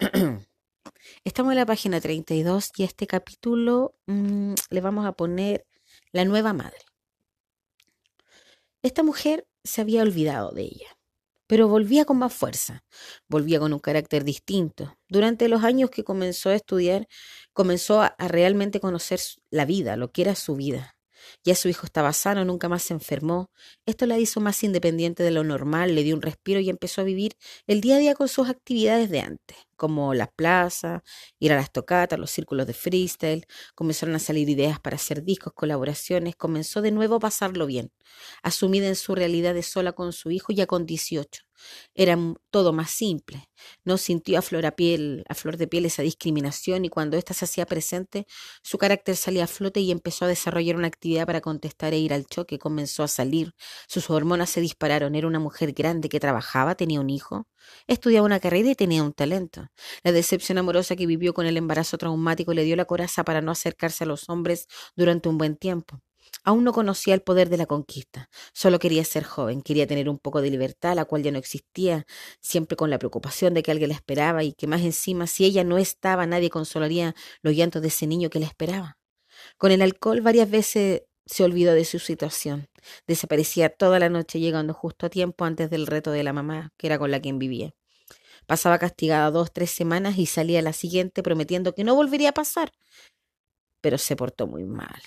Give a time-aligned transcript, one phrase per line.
[1.24, 5.66] Estamos en la página 32 y este capítulo mmm, le vamos a poner
[6.10, 6.78] la nueva madre.
[8.82, 10.98] Esta mujer se había olvidado de ella,
[11.46, 12.84] pero volvía con más fuerza,
[13.28, 14.98] volvía con un carácter distinto.
[15.08, 17.06] Durante los años que comenzó a estudiar,
[17.52, 19.20] comenzó a, a realmente conocer
[19.50, 20.96] la vida, lo que era su vida.
[21.44, 23.50] Ya su hijo estaba sano, nunca más se enfermó.
[23.86, 27.04] Esto la hizo más independiente de lo normal, le dio un respiro y empezó a
[27.04, 27.36] vivir
[27.66, 31.02] el día a día con sus actividades de antes, como las plazas,
[31.38, 33.46] ir a las tocatas, los círculos de freestyle.
[33.74, 36.36] Comenzaron a salir ideas para hacer discos, colaboraciones.
[36.36, 37.92] Comenzó de nuevo a pasarlo bien,
[38.42, 41.44] asumida en su realidad de sola con su hijo ya con 18.
[41.94, 42.16] Era
[42.50, 43.48] todo más simple.
[43.84, 47.34] No sintió a flor, a, piel, a flor de piel esa discriminación y cuando ésta
[47.34, 48.26] se hacía presente,
[48.62, 52.12] su carácter salía a flote y empezó a desarrollar una actividad para contestar e ir
[52.12, 52.58] al choque.
[52.58, 53.54] Comenzó a salir.
[53.88, 55.14] Sus hormonas se dispararon.
[55.14, 57.46] Era una mujer grande que trabajaba, tenía un hijo,
[57.86, 59.63] estudiaba una carrera y tenía un talento.
[60.02, 63.52] La decepción amorosa que vivió con el embarazo traumático le dio la coraza para no
[63.52, 64.66] acercarse a los hombres
[64.96, 66.00] durante un buen tiempo.
[66.42, 68.28] Aún no conocía el poder de la conquista.
[68.52, 72.06] Solo quería ser joven, quería tener un poco de libertad, la cual ya no existía,
[72.40, 75.64] siempre con la preocupación de que alguien la esperaba y que más encima, si ella
[75.64, 78.98] no estaba, nadie consolaría los llantos de ese niño que la esperaba.
[79.58, 82.68] Con el alcohol varias veces se olvidó de su situación.
[83.06, 86.86] Desaparecía toda la noche, llegando justo a tiempo antes del reto de la mamá, que
[86.86, 87.74] era con la quien vivía.
[88.46, 92.72] Pasaba castigada dos, tres semanas y salía la siguiente prometiendo que no volvería a pasar.
[93.82, 95.00] Pero se portó muy mal.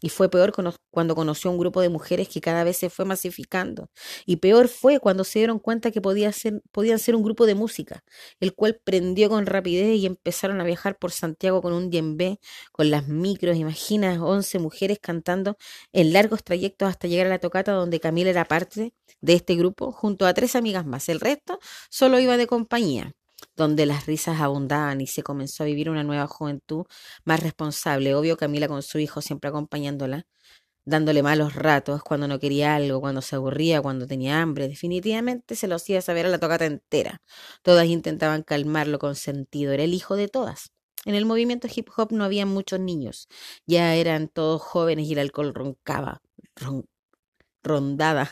[0.00, 0.52] Y fue peor
[0.90, 3.88] cuando conoció un grupo de mujeres que cada vez se fue masificando.
[4.26, 7.54] Y peor fue cuando se dieron cuenta que podía ser, podían ser un grupo de
[7.54, 8.02] música,
[8.40, 12.38] el cual prendió con rapidez y empezaron a viajar por Santiago con un djembe,
[12.72, 15.56] con las micros, imaginas, once mujeres cantando
[15.92, 19.92] en largos trayectos hasta llegar a la tocata donde Camila era parte de este grupo,
[19.92, 21.08] junto a tres amigas más.
[21.08, 21.58] El resto
[21.90, 23.12] solo iba de compañía
[23.56, 26.84] donde las risas abundaban y se comenzó a vivir una nueva juventud
[27.24, 28.14] más responsable.
[28.14, 30.24] Obvio Camila con su hijo siempre acompañándola,
[30.84, 34.68] dándole malos ratos cuando no quería algo, cuando se aburría, cuando tenía hambre.
[34.68, 37.18] Definitivamente se lo hacía saber a la tocata entera.
[37.62, 39.72] Todas intentaban calmarlo con sentido.
[39.72, 40.72] Era el hijo de todas.
[41.06, 43.26] En el movimiento hip hop no había muchos niños,
[43.66, 46.20] ya eran todos jóvenes y el alcohol roncaba,
[47.62, 48.30] rondada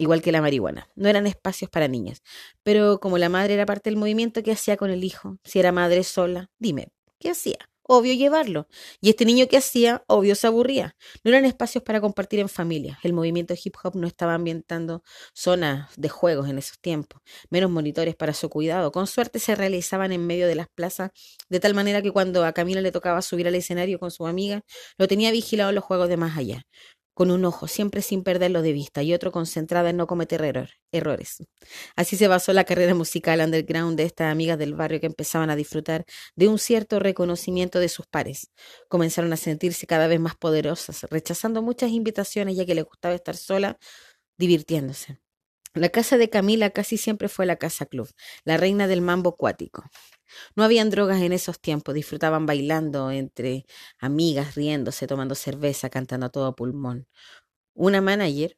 [0.00, 0.88] igual que la marihuana.
[0.96, 2.22] No eran espacios para niñas.
[2.62, 5.36] Pero como la madre era parte del movimiento, ¿qué hacía con el hijo?
[5.44, 6.88] Si era madre sola, dime,
[7.18, 7.58] ¿qué hacía?
[7.82, 8.66] Obvio llevarlo.
[9.00, 10.96] Y este niño que hacía, obvio se aburría.
[11.22, 12.98] No eran espacios para compartir en familia.
[13.02, 15.02] El movimiento hip hop no estaba ambientando
[15.34, 18.92] zonas de juegos en esos tiempos, menos monitores para su cuidado.
[18.92, 21.10] Con suerte se realizaban en medio de las plazas,
[21.48, 24.62] de tal manera que cuando a Camila le tocaba subir al escenario con su amiga,
[24.96, 26.64] lo tenía vigilado los juegos de más allá
[27.14, 30.70] con un ojo siempre sin perderlo de vista y otro concentrada en no cometer error,
[30.92, 31.38] errores.
[31.96, 35.56] Así se basó la carrera musical underground de estas amigas del barrio que empezaban a
[35.56, 36.04] disfrutar
[36.36, 38.50] de un cierto reconocimiento de sus pares.
[38.88, 43.36] Comenzaron a sentirse cada vez más poderosas, rechazando muchas invitaciones ya que les gustaba estar
[43.36, 43.78] sola,
[44.38, 45.20] divirtiéndose.
[45.74, 48.08] La casa de Camila casi siempre fue la casa club,
[48.44, 49.84] la reina del mambo acuático.
[50.56, 53.66] No habían drogas en esos tiempos, disfrutaban bailando entre
[53.98, 57.06] amigas, riéndose, tomando cerveza, cantando a todo pulmón.
[57.74, 58.56] Una manager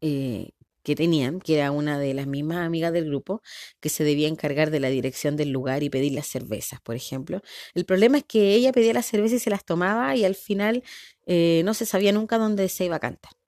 [0.00, 0.50] eh,
[0.82, 3.42] que tenían, que era una de las mismas amigas del grupo,
[3.80, 7.42] que se debía encargar de la dirección del lugar y pedir las cervezas, por ejemplo.
[7.74, 10.82] El problema es que ella pedía las cervezas y se las tomaba y al final
[11.26, 13.39] eh, no se sabía nunca dónde se iba a cantar.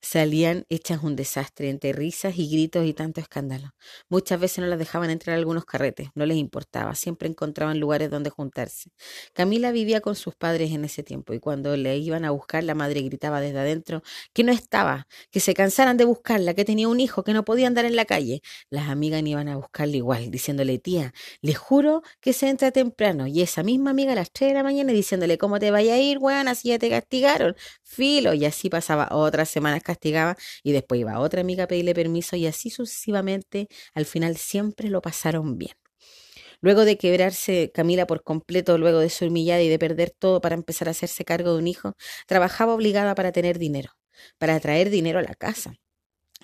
[0.00, 3.70] Salían hechas un desastre entre risas y gritos y tanto escándalo.
[4.08, 8.30] Muchas veces no las dejaban entrar algunos carretes, no les importaba, siempre encontraban lugares donde
[8.30, 8.90] juntarse.
[9.34, 12.74] Camila vivía con sus padres en ese tiempo y cuando le iban a buscar la
[12.74, 17.00] madre gritaba desde adentro que no estaba, que se cansaran de buscarla, que tenía un
[17.00, 18.42] hijo, que no podía andar en la calle.
[18.70, 23.42] Las amigas iban a buscarla igual, diciéndole tía, le juro que se entra temprano y
[23.42, 26.18] esa misma amiga a las tres de la mañana diciéndole cómo te vaya a ir,
[26.18, 27.54] weón, así ya te castigaron,
[27.90, 32.36] filo, y así pasaba otras semanas castigaba y después iba otra amiga a pedirle permiso
[32.36, 35.72] y así sucesivamente, al final siempre lo pasaron bien.
[36.60, 40.54] Luego de quebrarse Camila por completo, luego de ser humillada y de perder todo para
[40.54, 41.94] empezar a hacerse cargo de un hijo,
[42.26, 43.92] trabajaba obligada para tener dinero,
[44.38, 45.74] para traer dinero a la casa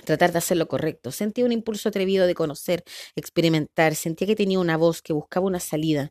[0.05, 1.13] tratar de hacer lo correcto.
[1.13, 2.85] Sentía un impulso atrevido de conocer,
[3.17, 6.11] experimentar, sentía que tenía una voz que buscaba una salida.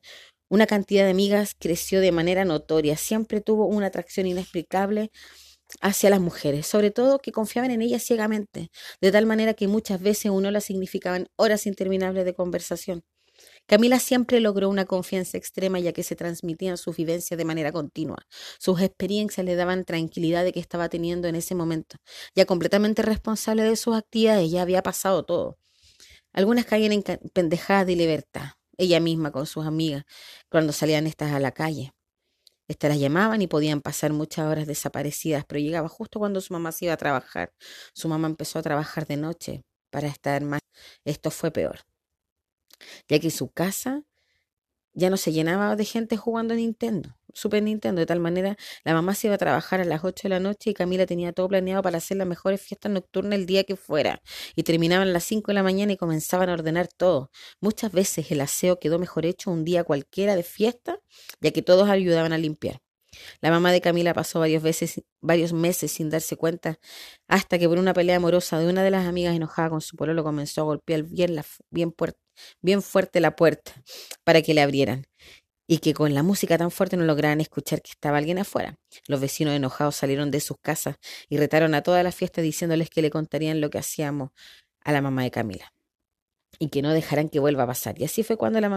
[0.50, 5.12] Una cantidad de amigas creció de manera notoria, siempre tuvo una atracción inexplicable
[5.82, 8.70] hacia las mujeres, sobre todo que confiaban en ellas ciegamente,
[9.02, 13.04] de tal manera que muchas veces uno las significaban horas interminables de conversación.
[13.68, 18.28] Camila siempre logró una confianza extrema ya que se transmitían sus vivencias de manera continua.
[18.60, 21.98] Sus experiencias le daban tranquilidad de que estaba teniendo en ese momento.
[22.36, 25.58] Ya completamente responsable de sus actividades, ya había pasado todo.
[26.34, 27.04] Algunas caían en
[27.34, 30.04] pendejadas de libertad, ella misma con sus amigas,
[30.50, 31.94] cuando salían estas a la calle.
[32.68, 36.72] Estas las llamaban y podían pasar muchas horas desaparecidas, pero llegaba justo cuando su mamá
[36.72, 37.54] se iba a trabajar.
[37.94, 40.62] Su mamá empezó a trabajar de noche para estar más.
[41.06, 41.81] Esto fue peor,
[43.07, 44.04] ya que su casa
[44.94, 48.56] ya no se llenaba de gente jugando a Nintendo, Super Nintendo, de tal manera
[48.86, 51.34] la mamá se iba a trabajar a las 8 de la noche y Camila tenía
[51.34, 54.22] todo planeado para hacer las mejores fiestas nocturnas el día que fuera.
[54.56, 57.32] Y terminaban a las 5 de la mañana y comenzaban a ordenar todo.
[57.60, 61.00] Muchas veces el aseo quedó mejor hecho un día cualquiera de fiesta,
[61.42, 62.82] ya que todos ayudaban a limpiar.
[63.42, 66.80] La mamá de Camila pasó varios, veces, varios meses sin darse cuenta,
[67.28, 70.24] hasta que por una pelea amorosa de una de las amigas enojada con su pololo
[70.24, 71.94] comenzó a golpear bien, la, bien,
[72.62, 73.74] bien fuerte la puerta
[74.24, 75.06] para que le abrieran
[75.68, 78.78] y que con la música tan fuerte no lograban escuchar que estaba alguien afuera.
[79.08, 80.98] Los vecinos enojados salieron de sus casas
[81.30, 84.32] y retaron a toda la fiesta diciéndoles que le contarían lo que hacíamos
[84.82, 85.72] a la mamá de Camila
[86.60, 88.00] y que no dejaran que vuelva a pasar.
[88.00, 88.70] Y así fue cuando la,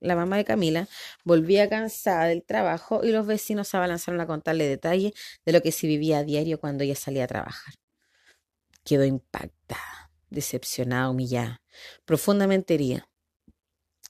[0.00, 0.88] la mamá de Camila
[1.24, 5.12] volvía cansada del trabajo y los vecinos se abalanzaron a contarle detalles
[5.44, 7.74] de lo que se vivía a diario cuando ella salía a trabajar.
[8.84, 11.62] Quedó impactada, decepcionada, humillada,
[12.04, 13.08] profundamente herida,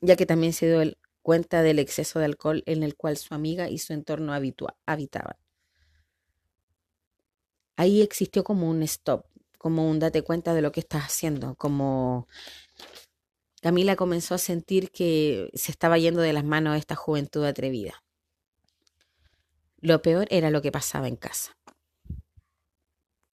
[0.01, 3.71] ya que también se dio cuenta del exceso de alcohol en el cual su amiga
[3.71, 5.37] y su entorno habitaban.
[7.77, 9.25] Ahí existió como un stop,
[9.57, 12.29] como un date cuenta de lo que estás haciendo, como
[13.63, 18.05] Camila comenzó a sentir que se estaba yendo de las manos esta juventud atrevida.
[19.81, 21.57] Lo peor era lo que pasaba en casa.